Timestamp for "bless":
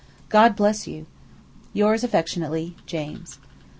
0.55-0.87